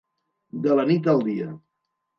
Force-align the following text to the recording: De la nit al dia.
De 0.65 0.79
la 0.81 0.87
nit 0.95 1.11
al 1.15 1.25
dia. 1.31 1.55